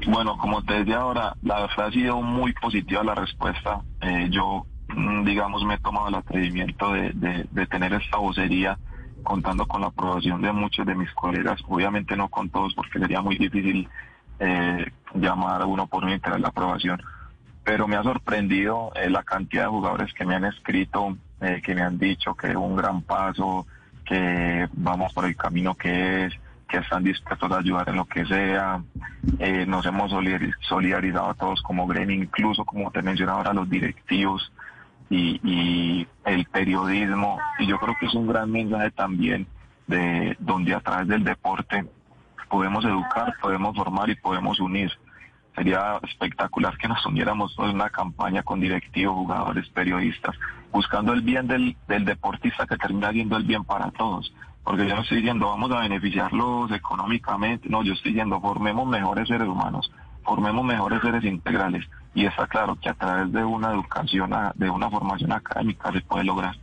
Bueno, 0.08 0.38
como 0.38 0.64
te 0.64 0.74
decía 0.80 0.98
ahora, 0.98 1.36
la 1.44 1.62
verdad 1.62 1.88
ha 1.88 1.92
sido 1.92 2.22
muy 2.22 2.54
positiva 2.54 3.04
la 3.04 3.16
respuesta. 3.16 3.82
Eh, 4.02 4.28
yo 4.32 4.66
mm, 4.96 5.24
digamos, 5.26 5.64
me 5.64 5.76
he 5.76 5.80
tomado 5.80 6.08
el 6.08 6.16
atrevimiento 6.16 6.92
de, 6.92 7.68
tener 7.70 7.94
esta 7.94 8.18
vocería 8.18 8.78
contando 9.24 9.68
con 9.68 9.82
la 9.82 9.88
aprobación 9.88 10.42
de 10.42 10.52
muchos 10.52 10.86
de 10.86 10.96
mis 10.96 11.12
colegas, 11.12 11.62
obviamente 11.68 12.16
no 12.16 12.30
con 12.30 12.50
todos 12.50 12.74
porque 12.74 13.00
sería 13.00 13.22
muy 13.22 13.38
difícil 13.38 13.88
eh, 14.40 14.92
llamar 15.14 15.62
a 15.62 15.66
uno 15.68 15.86
por 15.86 16.04
uno 16.04 16.16
y 16.16 16.20
tener 16.20 16.40
la 16.40 16.48
aprobación, 16.48 17.00
pero 17.64 17.88
me 17.88 17.96
ha 17.96 18.04
sorprendido 18.04 18.92
eh, 18.96 19.10
la 19.10 19.24
cantidad 19.24 19.64
de 19.64 19.70
jugadores 19.70 20.14
que 20.14 20.26
me 20.26 20.36
han 20.36 20.46
escrito, 20.46 21.18
eh, 21.42 21.62
que 21.64 21.76
me 21.76 21.82
han 21.82 21.98
dicho 21.98 22.36
que 22.36 22.56
un 22.56 22.76
gran 22.76 23.02
paso, 23.02 23.68
que 24.06 24.68
vamos 24.74 25.14
por 25.14 25.26
el 25.26 25.36
camino 25.36 25.76
que 25.76 26.26
es, 26.26 26.34
que 26.68 26.78
están 26.78 27.04
dispuestos 27.04 27.52
a 27.52 27.58
ayudar 27.60 27.90
en 27.90 27.98
lo 27.98 28.06
que 28.06 28.26
sea. 28.26 28.82
Eh, 29.40 29.66
nos 29.68 29.86
hemos 29.86 30.12
solidarizado 30.62 31.30
a 31.30 31.34
todos 31.34 31.62
como 31.62 31.86
gremio, 31.86 32.16
incluso 32.16 32.64
como 32.66 32.90
te 32.92 33.02
mencionaba 33.02 33.40
ahora, 33.40 33.54
los 33.54 33.70
directivos 33.70 34.52
y, 35.10 36.08
el 36.26 36.46
periodismo. 36.46 37.38
Y 37.60 37.68
yo 37.68 37.78
creo 37.78 37.96
que 38.00 38.06
es 38.06 38.14
un 38.14 38.28
gran 38.28 38.50
mensaje 38.52 38.90
también 38.92 39.46
de 39.88 40.38
donde 40.40 40.74
a 40.74 40.80
través 40.80 41.08
del 41.08 41.24
deporte 41.24 41.86
podemos 42.50 42.86
educar, 42.86 43.34
podemos 43.42 43.76
formar 43.76 44.10
y 44.10 44.16
podemos 44.16 44.60
unir. 44.60 44.92
Sería 45.56 46.00
espectacular 46.04 46.78
que 46.78 46.88
nos 46.88 47.06
uniéramos 47.06 47.54
en 47.60 47.76
una 47.76 47.90
campaña 47.90 48.44
con 48.44 48.60
directivos, 48.60 49.16
jugadores, 49.16 49.68
periodistas, 49.70 50.36
buscando 50.72 51.14
el 51.14 51.22
bien 51.22 51.48
del, 51.48 51.76
del 51.88 52.06
deportista 52.06 52.66
que 52.66 52.78
termina 52.78 53.12
viendo 53.12 53.36
el 53.38 53.44
bien 53.44 53.64
para 53.64 53.92
todos. 53.92 54.34
Porque 54.64 54.88
yo 54.88 54.96
no 54.96 55.02
estoy 55.02 55.18
diciendo 55.18 55.48
vamos 55.48 55.72
a 55.72 55.80
beneficiarlos 55.80 56.72
económicamente, 56.72 57.68
no, 57.68 57.84
yo 57.84 57.94
estoy 57.94 58.12
diciendo 58.12 58.40
formemos 58.40 58.88
mejores 58.88 59.28
seres 59.28 59.48
humanos, 59.48 59.92
formemos 60.24 60.64
mejores 60.64 61.02
seres 61.02 61.24
integrales 61.24 61.86
y 62.14 62.26
está 62.26 62.48
claro 62.48 62.78
que 62.80 62.90
a 62.90 62.94
través 62.94 63.32
de 63.32 63.44
una 63.44 63.72
educación, 63.72 64.32
de 64.56 64.70
una 64.70 64.90
formación 64.90 65.32
académica 65.32 65.92
se 65.92 66.02
puede 66.02 66.26
lograr. 66.26 66.56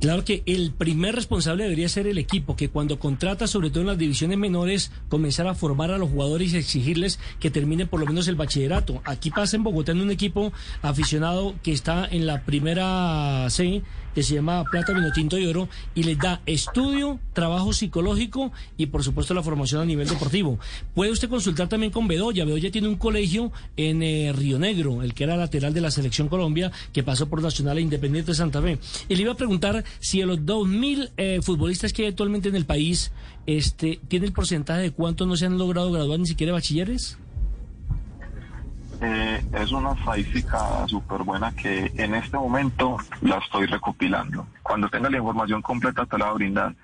Claro 0.00 0.24
que 0.24 0.44
el 0.46 0.70
primer 0.70 1.16
responsable 1.16 1.64
debería 1.64 1.88
ser 1.88 2.06
el 2.06 2.18
equipo, 2.18 2.54
que 2.54 2.68
cuando 2.68 3.00
contrata, 3.00 3.48
sobre 3.48 3.70
todo 3.70 3.80
en 3.80 3.88
las 3.88 3.98
divisiones 3.98 4.38
menores, 4.38 4.92
comenzar 5.08 5.48
a 5.48 5.56
formar 5.56 5.90
a 5.90 5.98
los 5.98 6.10
jugadores 6.10 6.52
y 6.52 6.56
exigirles 6.56 7.18
que 7.40 7.50
terminen 7.50 7.88
por 7.88 7.98
lo 7.98 8.06
menos 8.06 8.28
el 8.28 8.36
bachillerato. 8.36 9.02
Aquí 9.04 9.30
pasa 9.30 9.56
en 9.56 9.64
Bogotá 9.64 9.90
en 9.90 10.00
un 10.00 10.12
equipo 10.12 10.52
aficionado 10.82 11.56
que 11.64 11.72
está 11.72 12.06
en 12.08 12.26
la 12.26 12.44
primera 12.44 13.50
C, 13.50 13.82
que 14.14 14.22
se 14.22 14.34
llama 14.34 14.64
Plata, 14.70 14.92
Vino 14.92 15.12
Tinto 15.12 15.38
y 15.38 15.46
Oro, 15.46 15.68
y 15.94 16.02
les 16.02 16.18
da 16.18 16.40
estudio, 16.46 17.20
trabajo 17.32 17.72
psicológico 17.72 18.52
y 18.76 18.86
por 18.86 19.02
supuesto 19.04 19.34
la 19.34 19.42
formación 19.42 19.82
a 19.82 19.84
nivel 19.84 20.08
deportivo. 20.08 20.58
Puede 20.94 21.12
usted 21.12 21.28
consultar 21.28 21.68
también 21.68 21.92
con 21.92 22.08
Bedoya. 22.08 22.44
Bedoya 22.44 22.70
tiene 22.70 22.88
un 22.88 22.96
colegio 22.96 23.52
en 23.76 24.02
eh, 24.02 24.32
Río 24.32 24.58
Negro, 24.58 25.02
el 25.02 25.14
que 25.14 25.24
era 25.24 25.36
lateral 25.36 25.74
de 25.74 25.80
la 25.80 25.90
Selección 25.90 26.28
Colombia, 26.28 26.72
que 26.92 27.02
pasó 27.02 27.28
por 27.28 27.42
Nacional 27.42 27.78
e 27.78 27.82
Independiente 27.82 28.32
de 28.32 28.36
Santa 28.36 28.62
Fe. 28.62 28.78
Y 29.08 29.16
le 29.16 29.22
iba 29.22 29.32
a 29.32 29.36
preguntar 29.36 29.84
si 30.00 30.22
a 30.22 30.26
los 30.26 30.40
2.000 30.40 31.10
eh, 31.16 31.40
futbolistas 31.42 31.92
que 31.92 32.02
hay 32.02 32.08
actualmente 32.08 32.48
en 32.48 32.56
el 32.56 32.64
país, 32.64 33.12
este, 33.46 34.00
¿tiene 34.08 34.26
el 34.26 34.32
porcentaje 34.32 34.82
de 34.82 34.90
cuántos 34.90 35.26
no 35.26 35.36
se 35.36 35.46
han 35.46 35.58
logrado 35.58 35.90
graduar 35.92 36.18
ni 36.18 36.26
siquiera 36.26 36.52
bachilleres? 36.52 37.18
Eh, 39.00 39.44
es 39.52 39.70
una 39.72 39.92
estadística 39.92 40.86
súper 40.88 41.22
buena 41.22 41.52
que 41.52 41.92
en 41.96 42.14
este 42.14 42.36
momento 42.36 42.96
la 43.20 43.38
estoy 43.38 43.66
recopilando. 43.66 44.46
Cuando 44.62 44.88
tenga 44.88 45.08
la 45.08 45.18
información 45.18 45.62
completa 45.62 46.04
te 46.06 46.18
la 46.18 46.26
voy 46.26 46.32
a 46.32 46.34
brindar, 46.34 46.74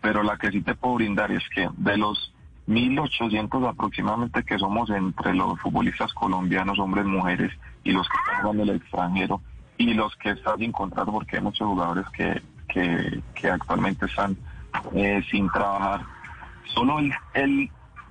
pero 0.00 0.22
la 0.22 0.36
que 0.36 0.50
sí 0.50 0.60
te 0.62 0.74
puedo 0.74 0.94
brindar 0.94 1.32
es 1.32 1.42
que 1.54 1.68
de 1.76 1.96
los 1.96 2.32
1.800 2.68 3.68
aproximadamente 3.68 4.44
que 4.44 4.58
somos 4.58 4.88
entre 4.90 5.34
los 5.34 5.60
futbolistas 5.60 6.12
colombianos, 6.14 6.78
hombres, 6.78 7.04
mujeres, 7.06 7.52
y 7.82 7.92
los 7.92 8.08
que 8.08 8.16
están 8.36 8.54
en 8.54 8.68
el 8.68 8.76
extranjero, 8.76 9.40
y 9.76 9.94
los 9.94 10.14
que 10.16 10.30
están 10.30 10.58
sin 10.58 10.72
contrato, 10.72 11.10
porque 11.10 11.36
hay 11.36 11.42
muchos 11.42 11.66
jugadores 11.66 12.06
que 12.10 12.40
que, 12.74 13.50
actualmente 13.50 14.06
están 14.06 14.36
eh, 14.94 15.22
sin 15.30 15.48
trabajar. 15.50 16.02
Solo 16.74 16.98
el, 16.98 17.12
el 17.34 17.70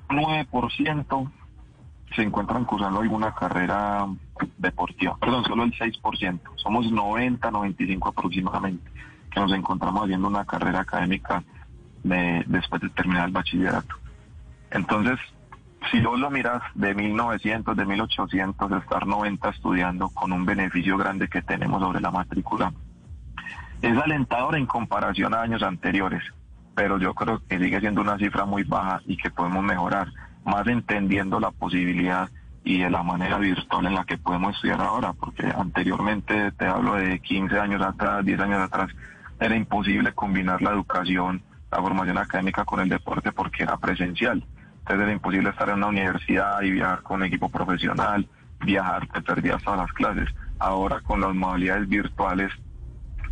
9% 0.09 1.31
se 2.15 2.21
encuentran 2.23 2.65
cursando 2.65 2.99
alguna 2.99 3.33
carrera 3.33 4.07
deportiva, 4.57 5.17
perdón, 5.17 5.43
solo 5.45 5.63
el 5.63 5.73
6%, 5.73 6.39
somos 6.55 6.91
90, 6.91 7.51
95 7.51 8.09
aproximadamente, 8.09 8.91
que 9.31 9.39
nos 9.39 9.51
encontramos 9.53 10.03
haciendo 10.03 10.27
una 10.27 10.45
carrera 10.45 10.81
académica 10.81 11.43
de, 12.03 12.43
después 12.47 12.81
de 12.81 12.89
terminar 12.89 13.27
el 13.27 13.33
bachillerato. 13.33 13.95
Entonces, 14.71 15.19
si 15.91 16.01
vos 16.01 16.19
lo 16.19 16.29
miras 16.29 16.61
de 16.75 16.93
1900, 16.93 17.75
de 17.75 17.85
1800, 17.85 18.71
estar 18.71 19.05
90 19.05 19.49
estudiando 19.49 20.09
con 20.09 20.31
un 20.31 20.45
beneficio 20.45 20.97
grande 20.97 21.27
que 21.27 21.41
tenemos 21.41 21.81
sobre 21.81 22.01
la 22.01 22.11
matrícula, 22.11 22.73
es 23.81 23.97
alentador 23.97 24.55
en 24.55 24.65
comparación 24.65 25.33
a 25.33 25.41
años 25.41 25.61
anteriores, 25.61 26.23
pero 26.73 26.97
yo 26.97 27.13
creo 27.13 27.41
que 27.47 27.59
sigue 27.59 27.79
siendo 27.79 28.01
una 28.01 28.17
cifra 28.17 28.45
muy 28.45 28.63
baja 28.63 29.01
y 29.05 29.17
que 29.17 29.29
podemos 29.29 29.63
mejorar, 29.63 30.07
más 30.45 30.67
entendiendo 30.67 31.39
la 31.39 31.51
posibilidad 31.51 32.29
y 32.63 32.79
de 32.79 32.89
la 32.89 33.03
manera 33.03 33.37
virtual 33.37 33.85
en 33.85 33.95
la 33.95 34.05
que 34.05 34.17
podemos 34.17 34.55
estudiar 34.55 34.81
ahora, 34.81 35.13
porque 35.13 35.45
anteriormente, 35.45 36.51
te 36.53 36.65
hablo 36.65 36.95
de 36.95 37.19
15 37.19 37.59
años 37.59 37.81
atrás, 37.81 38.23
10 38.25 38.39
años 38.39 38.59
atrás, 38.61 38.89
era 39.39 39.55
imposible 39.55 40.13
combinar 40.13 40.61
la 40.61 40.71
educación, 40.71 41.41
la 41.71 41.79
formación 41.79 42.17
académica 42.17 42.63
con 42.63 42.79
el 42.79 42.89
deporte 42.89 43.31
porque 43.31 43.63
era 43.63 43.77
presencial. 43.77 44.45
Entonces 44.79 45.03
era 45.03 45.13
imposible 45.13 45.49
estar 45.49 45.69
en 45.69 45.75
una 45.75 45.87
universidad 45.87 46.61
y 46.61 46.71
viajar 46.71 47.01
con 47.01 47.23
equipo 47.23 47.49
profesional, 47.49 48.27
viajar, 48.63 49.07
te 49.07 49.21
perdías 49.21 49.61
todas 49.63 49.79
las 49.79 49.91
clases. 49.93 50.29
Ahora 50.59 51.01
con 51.01 51.19
las 51.19 51.33
modalidades 51.33 51.89
virtuales 51.89 52.51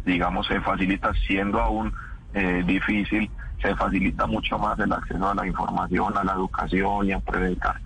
digamos, 0.05 0.47
se 0.47 0.59
facilita, 0.61 1.13
siendo 1.27 1.61
aún 1.61 1.93
eh, 2.33 2.63
difícil, 2.65 3.29
se 3.61 3.75
facilita 3.75 4.25
mucho 4.25 4.57
más 4.57 4.77
el 4.79 4.91
acceso 4.91 5.29
a 5.29 5.35
la 5.35 5.45
información, 5.45 6.17
a 6.17 6.23
la 6.23 6.33
educación 6.33 7.07
y 7.07 7.11
a 7.11 7.19
presentar 7.19 7.79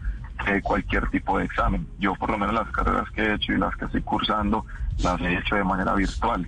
eh, 0.48 0.62
cualquier 0.62 1.10
tipo 1.10 1.38
de 1.38 1.46
examen. 1.46 1.88
Yo 2.00 2.16
por 2.16 2.30
lo 2.30 2.38
menos 2.38 2.56
las 2.56 2.70
carreras 2.72 3.10
que 3.12 3.24
he 3.24 3.34
hecho 3.34 3.54
y 3.54 3.58
las 3.58 3.76
que 3.76 3.86
estoy 3.86 4.02
cursando 4.02 4.66
las 5.04 5.20
he 5.22 5.38
hecho 5.38 5.56
de 5.56 5.64
manera 5.64 5.94
virtual. 5.96 6.48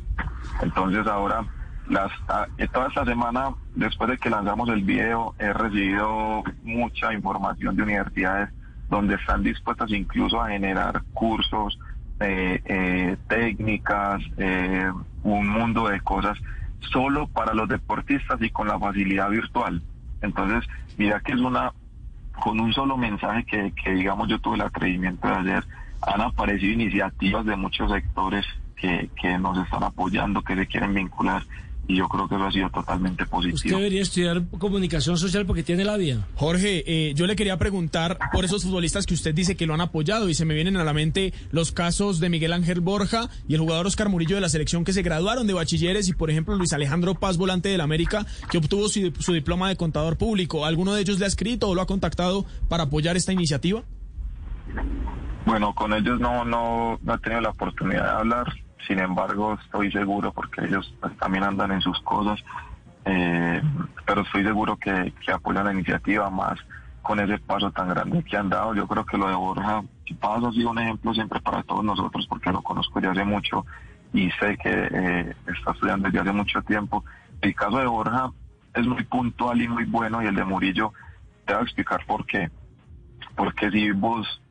Entonces 0.62 1.06
ahora, 1.08 1.46
las, 1.90 2.12
ah, 2.30 2.48
toda 2.72 2.88
esta 2.88 3.06
semana, 3.06 3.50
después 3.76 4.10
de 4.10 4.18
que 4.18 4.30
lanzamos 4.30 4.70
el 4.70 4.84
video, 4.84 5.36
he 5.40 5.52
recibido 5.54 6.44
mucha 6.64 7.14
información 7.14 7.76
de 7.76 7.84
universidades 7.84 8.50
donde 8.90 9.16
están 9.16 9.44
dispuestas 9.44 9.92
incluso 9.92 10.42
a 10.42 10.50
generar 10.50 11.04
cursos, 11.14 11.78
eh, 12.20 12.62
eh, 12.66 13.18
técnicas, 13.28 14.22
eh, 14.38 14.92
un 15.24 15.48
mundo 15.48 15.88
de 15.90 16.00
cosas 16.02 16.38
solo 16.80 17.28
para 17.28 17.54
los 17.54 17.68
deportistas 17.68 18.42
y 18.42 18.50
con 18.50 18.68
la 18.68 18.80
facilidad 18.80 19.30
virtual. 19.30 19.82
Entonces, 20.22 20.68
mira 20.98 21.20
que 21.20 21.34
es 21.34 21.40
una, 21.40 21.72
con 22.40 22.60
un 22.60 22.74
solo 22.74 22.98
mensaje 22.98 23.44
que, 23.44 23.72
que 23.72 23.92
digamos 23.92 24.28
yo 24.28 24.40
tuve 24.40 24.56
el 24.56 24.62
atrevimiento 24.62 25.28
de 25.28 25.34
hacer, 25.36 25.66
han 26.02 26.22
aparecido 26.22 26.74
iniciativas 26.74 27.46
de 27.46 27.56
muchos 27.56 27.92
sectores 27.92 28.46
que, 28.76 29.10
que 29.20 29.38
nos 29.38 29.58
están 29.58 29.84
apoyando, 29.84 30.42
que 30.42 30.56
se 30.56 30.68
quieren 30.68 30.94
vincular 30.94 31.44
y 31.88 31.96
yo 31.96 32.08
creo 32.10 32.28
que 32.28 32.36
eso 32.36 32.44
ha 32.44 32.52
sido 32.52 32.70
totalmente 32.70 33.26
positivo. 33.26 33.56
Usted 33.56 33.70
debería 33.70 34.02
estudiar 34.02 34.44
comunicación 34.60 35.18
social 35.18 35.46
porque 35.46 35.64
tiene 35.64 35.86
la 35.86 35.96
vida. 35.96 36.28
Jorge, 36.36 36.84
eh, 36.86 37.14
yo 37.14 37.26
le 37.28 37.36
quería 37.36 37.58
preguntar 37.58 38.18
por 38.34 38.44
esos 38.44 38.64
futbolistas 38.64 39.06
que 39.06 39.14
usted 39.14 39.34
dice 39.34 39.56
que 39.56 39.66
lo 39.66 39.74
han 39.74 39.82
apoyado 39.82 40.28
y 40.28 40.34
se 40.34 40.46
me 40.46 40.54
vienen 40.54 40.76
a 40.78 40.84
la 40.84 40.94
mente 40.94 41.34
los 41.52 41.72
casos 41.72 42.20
de 42.20 42.30
Miguel 42.30 42.54
Ángel 42.54 42.82
Borja 42.82 43.30
y 43.48 43.54
el 43.54 43.62
jugador 43.62 43.88
Oscar 43.88 44.10
Murillo 44.10 44.36
de 44.36 44.42
la 44.42 44.50
selección 44.50 44.84
que 44.84 44.94
se 44.94 45.02
graduaron 45.02 45.48
de 45.48 45.54
bachilleres 45.54 46.10
y 46.10 46.14
por 46.14 46.30
ejemplo 46.30 46.56
Luis 46.56 46.74
Alejandro 46.74 47.16
Paz, 47.16 47.38
volante 47.38 47.70
del 47.70 47.82
América, 47.82 48.26
que 48.52 48.58
obtuvo 48.58 48.90
su, 48.90 49.14
su 49.20 49.34
diploma 49.34 49.70
de 49.70 49.78
contador 49.78 50.18
público. 50.18 50.66
¿Alguno 50.66 50.94
de 50.94 51.02
ellos 51.02 51.20
le 51.20 51.26
ha 51.26 51.30
escrito 51.30 51.70
o 51.70 51.76
lo 51.76 51.82
ha 51.82 51.88
contactado 51.88 52.46
para 52.68 52.84
apoyar 52.84 53.16
esta 53.16 53.32
iniciativa? 53.32 53.84
Bueno, 55.46 55.74
con 55.74 55.94
ellos 55.94 56.20
no, 56.20 56.44
no, 56.44 57.00
no 57.02 57.14
he 57.14 57.18
tenido 57.20 57.40
la 57.40 57.50
oportunidad 57.50 58.04
de 58.04 58.10
hablar 58.10 58.67
sin 58.86 59.00
embargo, 59.00 59.58
estoy 59.64 59.92
seguro, 59.92 60.32
porque 60.32 60.66
ellos 60.66 60.94
pues, 61.00 61.16
también 61.18 61.44
andan 61.44 61.72
en 61.72 61.82
sus 61.82 62.00
cosas, 62.02 62.44
eh, 63.06 63.62
pero 64.06 64.22
estoy 64.22 64.44
seguro 64.44 64.78
que, 64.78 65.14
apoyan 65.34 65.66
la 65.66 65.74
iniciativa 65.74 66.30
más 66.30 66.60
con 67.02 67.20
ese 67.20 67.38
paso 67.40 67.72
tan 67.72 67.90
grande 67.90 68.24
que 68.24 68.38
han 68.38 68.50
dado. 68.50 68.76
Yo 68.76 68.88
creo 68.88 69.06
que 69.06 69.18
lo 69.18 69.30
de 69.30 69.36
Borja 69.36 69.82
Paso 70.20 70.48
ha 70.48 70.52
sido 70.52 70.72
un 70.72 70.80
ejemplo 70.80 71.14
siempre 71.14 71.40
para 71.42 71.64
todos 71.64 71.84
nosotros, 71.84 72.26
porque 72.28 72.52
lo 72.52 72.62
conozco 72.62 73.00
desde 73.00 73.12
hace 73.12 73.26
mucho 73.26 73.66
y 74.14 74.30
sé 74.32 74.58
que 74.58 74.72
eh, 74.72 75.36
está 75.48 75.72
estudiando 75.72 76.08
desde 76.08 76.20
hace 76.20 76.32
mucho 76.32 76.62
tiempo. 76.64 77.04
El 77.42 77.56
caso 77.56 77.78
de 77.78 77.88
Borja 77.88 78.32
es 78.74 78.86
muy 78.86 79.04
puntual 79.04 79.62
y 79.62 79.68
muy 79.68 79.86
bueno, 79.86 80.22
y 80.22 80.28
el 80.28 80.36
de 80.36 80.44
Murillo, 80.44 80.94
te 81.46 81.54
voy 81.54 81.62
a 81.62 81.64
explicar 81.64 82.06
por 82.06 82.26
qué. 82.26 82.50
Porque 83.36 83.70
si 83.72 83.92
vos 83.92 84.42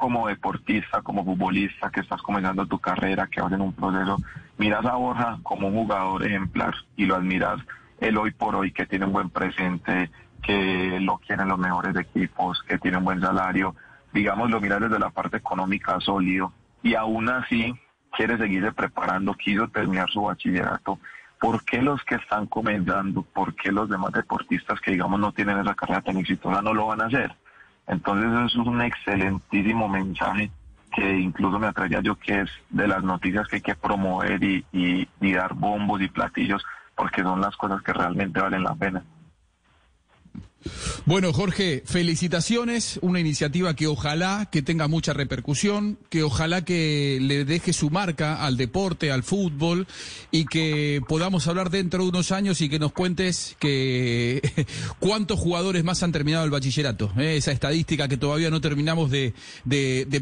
como 0.00 0.28
deportista, 0.28 1.02
como 1.02 1.24
futbolista, 1.24 1.90
que 1.90 2.00
estás 2.00 2.22
comenzando 2.22 2.64
tu 2.64 2.78
carrera, 2.78 3.26
que 3.26 3.42
vas 3.42 3.52
en 3.52 3.60
un 3.60 3.74
proceso, 3.74 4.16
miras 4.56 4.84
a 4.86 4.94
Borja 4.94 5.38
como 5.42 5.68
un 5.68 5.74
jugador 5.74 6.26
ejemplar 6.26 6.74
y 6.96 7.04
lo 7.04 7.16
admiras 7.16 7.60
el 8.00 8.16
hoy 8.16 8.30
por 8.30 8.56
hoy, 8.56 8.72
que 8.72 8.86
tiene 8.86 9.04
un 9.04 9.12
buen 9.12 9.28
presente, 9.28 10.10
que 10.42 10.98
lo 11.00 11.18
quieren 11.18 11.48
los 11.48 11.58
mejores 11.58 11.94
equipos, 11.96 12.62
que 12.66 12.78
tiene 12.78 12.96
un 12.96 13.04
buen 13.04 13.20
salario, 13.20 13.76
digamos, 14.14 14.50
lo 14.50 14.58
miras 14.58 14.80
desde 14.80 14.98
la 14.98 15.10
parte 15.10 15.36
económica 15.36 16.00
sólido 16.00 16.50
y 16.82 16.94
aún 16.94 17.28
así 17.28 17.74
quiere 18.16 18.38
seguirse 18.38 18.72
preparando, 18.72 19.34
quiso 19.34 19.68
terminar 19.68 20.08
su 20.08 20.22
bachillerato. 20.22 20.98
¿Por 21.38 21.62
qué 21.62 21.82
los 21.82 22.02
que 22.04 22.14
están 22.14 22.46
comenzando, 22.46 23.22
por 23.22 23.54
qué 23.54 23.70
los 23.70 23.90
demás 23.90 24.12
deportistas 24.12 24.80
que 24.80 24.92
digamos 24.92 25.20
no 25.20 25.32
tienen 25.32 25.58
esa 25.58 25.74
carrera 25.74 26.00
tan 26.00 26.16
exitosa 26.16 26.62
no 26.62 26.72
lo 26.72 26.86
van 26.86 27.02
a 27.02 27.06
hacer? 27.06 27.34
Entonces 27.90 28.30
eso 28.30 28.62
es 28.62 28.68
un 28.68 28.82
excelentísimo 28.82 29.88
mensaje 29.88 30.50
que 30.94 31.18
incluso 31.18 31.58
me 31.58 31.66
atraía 31.66 32.00
yo 32.00 32.14
que 32.14 32.42
es 32.42 32.50
de 32.70 32.86
las 32.86 33.02
noticias 33.02 33.48
que 33.48 33.56
hay 33.56 33.62
que 33.62 33.74
promover 33.74 34.42
y, 34.42 34.64
y, 34.72 35.08
y 35.20 35.32
dar 35.32 35.54
bombos 35.54 36.00
y 36.00 36.08
platillos 36.08 36.64
porque 36.94 37.22
son 37.22 37.40
las 37.40 37.56
cosas 37.56 37.82
que 37.82 37.92
realmente 37.92 38.40
valen 38.40 38.62
la 38.62 38.76
pena. 38.76 39.02
Bueno, 41.06 41.32
Jorge, 41.32 41.82
felicitaciones, 41.86 42.98
una 43.00 43.18
iniciativa 43.18 43.74
que 43.74 43.86
ojalá 43.86 44.48
que 44.52 44.60
tenga 44.60 44.88
mucha 44.88 45.14
repercusión, 45.14 45.98
que 46.10 46.22
ojalá 46.22 46.64
que 46.64 47.18
le 47.20 47.44
deje 47.46 47.72
su 47.72 47.88
marca 47.88 48.44
al 48.44 48.56
deporte, 48.56 49.10
al 49.10 49.22
fútbol 49.22 49.86
y 50.30 50.44
que 50.44 51.00
podamos 51.08 51.46
hablar 51.46 51.70
dentro 51.70 52.02
de 52.02 52.10
unos 52.10 52.30
años 52.30 52.60
y 52.60 52.68
que 52.68 52.78
nos 52.78 52.92
cuentes 52.92 53.56
que 53.58 54.66
cuántos 54.98 55.38
jugadores 55.38 55.82
más 55.82 56.02
han 56.02 56.12
terminado 56.12 56.44
el 56.44 56.50
bachillerato, 56.50 57.10
¿eh? 57.16 57.36
esa 57.36 57.52
estadística 57.52 58.08
que 58.08 58.18
todavía 58.18 58.50
no 58.50 58.60
terminamos 58.60 59.10
de, 59.10 59.32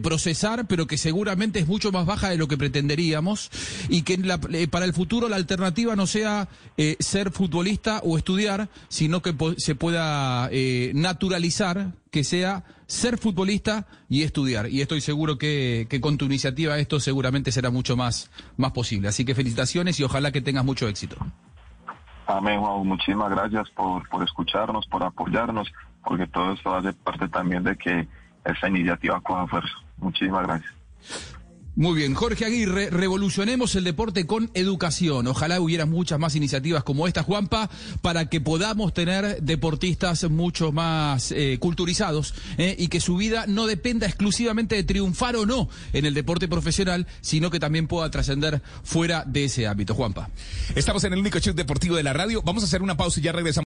procesar, 0.02 0.68
pero 0.68 0.86
que 0.86 0.96
seguramente 0.96 1.58
es 1.58 1.66
mucho 1.66 1.90
más 1.90 2.06
baja 2.06 2.30
de 2.30 2.36
lo 2.36 2.46
que 2.46 2.56
pretenderíamos 2.56 3.50
y 3.88 4.02
que 4.02 4.16
la, 4.18 4.38
eh, 4.52 4.68
para 4.68 4.84
el 4.84 4.94
futuro 4.94 5.28
la 5.28 5.36
alternativa 5.36 5.96
no 5.96 6.06
sea 6.06 6.48
eh, 6.76 6.96
ser 7.00 7.32
futbolista 7.32 8.00
o 8.04 8.16
estudiar, 8.16 8.68
sino 8.88 9.20
que 9.22 9.34
se 9.56 9.74
pueda 9.74 10.27
eh, 10.50 10.92
naturalizar 10.94 11.92
que 12.10 12.24
sea 12.24 12.64
ser 12.86 13.18
futbolista 13.18 13.86
y 14.08 14.22
estudiar. 14.22 14.68
Y 14.68 14.80
estoy 14.80 15.00
seguro 15.00 15.38
que, 15.38 15.86
con 16.00 16.16
tu 16.16 16.24
iniciativa 16.24 16.78
esto 16.78 17.00
seguramente 17.00 17.52
será 17.52 17.70
mucho 17.70 17.96
más, 17.96 18.30
más 18.56 18.72
posible. 18.72 19.08
Así 19.08 19.24
que 19.24 19.34
felicitaciones 19.34 20.00
y 20.00 20.04
ojalá 20.04 20.32
que 20.32 20.40
tengas 20.40 20.64
mucho 20.64 20.88
éxito. 20.88 21.16
Amén, 22.26 22.60
Juan. 22.60 22.86
Muchísimas 22.86 23.30
gracias 23.30 23.70
por, 23.70 24.08
por 24.08 24.22
escucharnos, 24.22 24.86
por 24.86 25.02
apoyarnos, 25.02 25.72
porque 26.04 26.26
todo 26.26 26.52
esto 26.52 26.74
hace 26.74 26.92
parte 26.92 27.28
también 27.28 27.62
de 27.62 27.76
que 27.76 28.06
esta 28.44 28.68
iniciativa 28.68 29.20
coja 29.20 29.46
fuerza. 29.46 29.74
Muchísimas 29.98 30.46
gracias. 30.46 30.72
Muy 31.78 31.94
bien, 31.94 32.14
Jorge 32.14 32.44
Aguirre, 32.44 32.90
revolucionemos 32.90 33.76
el 33.76 33.84
deporte 33.84 34.26
con 34.26 34.50
educación. 34.54 35.28
Ojalá 35.28 35.60
hubiera 35.60 35.86
muchas 35.86 36.18
más 36.18 36.34
iniciativas 36.34 36.82
como 36.82 37.06
esta, 37.06 37.22
Juanpa, 37.22 37.70
para 38.02 38.28
que 38.28 38.40
podamos 38.40 38.92
tener 38.92 39.40
deportistas 39.42 40.28
mucho 40.28 40.72
más 40.72 41.30
eh, 41.30 41.58
culturizados 41.60 42.34
eh, 42.56 42.74
y 42.76 42.88
que 42.88 42.98
su 42.98 43.16
vida 43.16 43.44
no 43.46 43.68
dependa 43.68 44.08
exclusivamente 44.08 44.74
de 44.74 44.82
triunfar 44.82 45.36
o 45.36 45.46
no 45.46 45.68
en 45.92 46.04
el 46.04 46.14
deporte 46.14 46.48
profesional, 46.48 47.06
sino 47.20 47.48
que 47.48 47.60
también 47.60 47.86
pueda 47.86 48.10
trascender 48.10 48.60
fuera 48.82 49.22
de 49.24 49.44
ese 49.44 49.68
ámbito. 49.68 49.94
Juanpa. 49.94 50.30
Estamos 50.74 51.04
en 51.04 51.12
el 51.12 51.20
único 51.20 51.38
show 51.38 51.54
deportivo 51.54 51.94
de 51.94 52.02
la 52.02 52.12
radio. 52.12 52.42
Vamos 52.42 52.64
a 52.64 52.66
hacer 52.66 52.82
una 52.82 52.96
pausa 52.96 53.20
y 53.20 53.22
ya 53.22 53.30
regresamos. 53.30 53.67